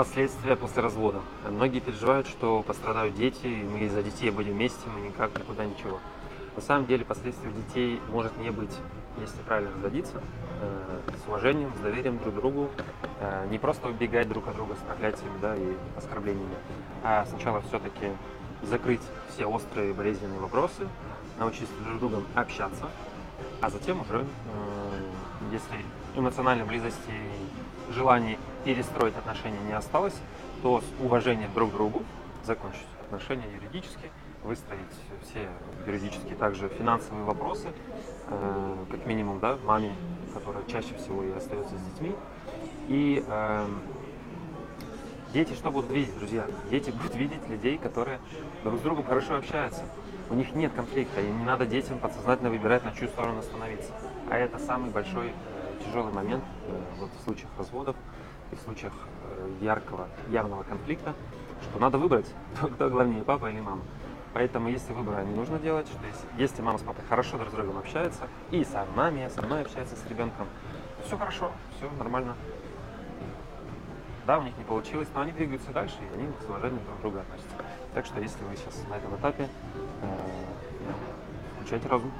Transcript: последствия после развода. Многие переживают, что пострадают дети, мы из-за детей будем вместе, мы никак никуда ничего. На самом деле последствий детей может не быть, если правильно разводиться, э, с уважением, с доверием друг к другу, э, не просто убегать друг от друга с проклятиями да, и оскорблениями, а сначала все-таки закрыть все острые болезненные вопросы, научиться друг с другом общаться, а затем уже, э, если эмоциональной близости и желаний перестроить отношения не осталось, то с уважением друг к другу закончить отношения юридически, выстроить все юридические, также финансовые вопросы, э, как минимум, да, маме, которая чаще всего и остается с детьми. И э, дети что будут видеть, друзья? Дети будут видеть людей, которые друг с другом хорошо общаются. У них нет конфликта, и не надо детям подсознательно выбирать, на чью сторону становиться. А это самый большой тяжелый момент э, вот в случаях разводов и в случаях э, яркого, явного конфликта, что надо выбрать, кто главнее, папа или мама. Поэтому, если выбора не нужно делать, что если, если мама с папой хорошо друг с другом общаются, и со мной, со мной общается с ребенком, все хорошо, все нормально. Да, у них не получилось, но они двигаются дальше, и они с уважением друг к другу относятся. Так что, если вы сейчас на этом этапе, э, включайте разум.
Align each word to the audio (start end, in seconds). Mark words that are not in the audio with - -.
последствия 0.00 0.56
после 0.56 0.82
развода. 0.82 1.20
Многие 1.46 1.80
переживают, 1.80 2.26
что 2.26 2.62
пострадают 2.62 3.14
дети, 3.14 3.66
мы 3.70 3.80
из-за 3.80 4.02
детей 4.02 4.30
будем 4.30 4.54
вместе, 4.54 4.80
мы 4.88 5.06
никак 5.06 5.38
никуда 5.38 5.66
ничего. 5.66 5.98
На 6.56 6.62
самом 6.62 6.86
деле 6.86 7.04
последствий 7.04 7.52
детей 7.52 8.00
может 8.08 8.34
не 8.38 8.48
быть, 8.48 8.74
если 9.18 9.42
правильно 9.42 9.70
разводиться, 9.74 10.22
э, 10.62 11.00
с 11.22 11.28
уважением, 11.28 11.70
с 11.78 11.80
доверием 11.80 12.16
друг 12.16 12.34
к 12.34 12.36
другу, 12.38 12.70
э, 13.20 13.46
не 13.50 13.58
просто 13.58 13.88
убегать 13.88 14.26
друг 14.26 14.48
от 14.48 14.56
друга 14.56 14.74
с 14.74 14.78
проклятиями 14.78 15.38
да, 15.42 15.54
и 15.54 15.74
оскорблениями, 15.98 16.56
а 17.04 17.26
сначала 17.26 17.60
все-таки 17.60 18.10
закрыть 18.62 19.02
все 19.28 19.44
острые 19.44 19.92
болезненные 19.92 20.40
вопросы, 20.40 20.88
научиться 21.38 21.74
друг 21.84 21.96
с 21.98 22.00
другом 22.00 22.24
общаться, 22.34 22.88
а 23.60 23.68
затем 23.68 24.00
уже, 24.00 24.20
э, 24.20 25.52
если 25.52 25.84
эмоциональной 26.16 26.64
близости 26.64 27.10
и 27.10 27.92
желаний 27.92 28.38
перестроить 28.64 29.16
отношения 29.16 29.60
не 29.66 29.72
осталось, 29.72 30.14
то 30.62 30.80
с 30.80 31.02
уважением 31.02 31.52
друг 31.54 31.70
к 31.70 31.72
другу 31.72 32.02
закончить 32.44 32.86
отношения 33.02 33.46
юридически, 33.54 34.10
выстроить 34.44 34.80
все 35.22 35.48
юридические, 35.86 36.36
также 36.36 36.68
финансовые 36.68 37.24
вопросы, 37.24 37.68
э, 38.28 38.76
как 38.90 39.06
минимум, 39.06 39.40
да, 39.40 39.58
маме, 39.64 39.94
которая 40.32 40.62
чаще 40.64 40.94
всего 40.94 41.22
и 41.22 41.30
остается 41.32 41.76
с 41.76 41.82
детьми. 41.82 42.14
И 42.88 43.24
э, 43.26 43.66
дети 45.32 45.52
что 45.52 45.70
будут 45.70 45.90
видеть, 45.90 46.16
друзья? 46.18 46.46
Дети 46.70 46.90
будут 46.90 47.14
видеть 47.14 47.46
людей, 47.48 47.78
которые 47.78 48.20
друг 48.64 48.78
с 48.78 48.82
другом 48.82 49.04
хорошо 49.04 49.36
общаются. 49.36 49.84
У 50.30 50.34
них 50.34 50.54
нет 50.54 50.72
конфликта, 50.72 51.20
и 51.20 51.26
не 51.26 51.44
надо 51.44 51.66
детям 51.66 51.98
подсознательно 51.98 52.50
выбирать, 52.50 52.84
на 52.84 52.92
чью 52.92 53.08
сторону 53.08 53.42
становиться. 53.42 53.92
А 54.30 54.36
это 54.36 54.58
самый 54.58 54.90
большой 54.90 55.32
тяжелый 55.84 56.12
момент 56.12 56.44
э, 56.66 56.80
вот 56.98 57.10
в 57.18 57.24
случаях 57.24 57.50
разводов 57.58 57.96
и 58.52 58.56
в 58.56 58.60
случаях 58.60 58.92
э, 59.24 59.50
яркого, 59.60 60.08
явного 60.28 60.62
конфликта, 60.62 61.14
что 61.62 61.78
надо 61.78 61.98
выбрать, 61.98 62.26
кто 62.74 62.88
главнее, 62.88 63.22
папа 63.22 63.50
или 63.50 63.60
мама. 63.60 63.82
Поэтому, 64.32 64.68
если 64.68 64.92
выбора 64.92 65.22
не 65.22 65.34
нужно 65.34 65.58
делать, 65.58 65.88
что 65.88 66.06
если, 66.06 66.26
если 66.38 66.62
мама 66.62 66.78
с 66.78 66.82
папой 66.82 67.04
хорошо 67.08 67.36
друг 67.36 67.50
с 67.50 67.52
другом 67.52 67.78
общаются, 67.78 68.28
и 68.50 68.62
со 68.64 68.84
мной, 68.84 69.28
со 69.34 69.42
мной 69.42 69.62
общается 69.62 69.96
с 69.96 70.06
ребенком, 70.08 70.46
все 71.04 71.16
хорошо, 71.16 71.50
все 71.76 71.90
нормально. 71.98 72.36
Да, 74.26 74.38
у 74.38 74.42
них 74.42 74.56
не 74.56 74.64
получилось, 74.64 75.08
но 75.14 75.22
они 75.22 75.32
двигаются 75.32 75.72
дальше, 75.72 75.96
и 76.00 76.14
они 76.14 76.28
с 76.40 76.48
уважением 76.48 76.84
друг 76.84 76.98
к 76.98 77.00
другу 77.00 77.18
относятся. 77.18 77.56
Так 77.94 78.06
что, 78.06 78.20
если 78.20 78.44
вы 78.44 78.54
сейчас 78.54 78.84
на 78.88 78.94
этом 78.94 79.16
этапе, 79.16 79.48
э, 80.02 80.92
включайте 81.56 81.88
разум. 81.88 82.12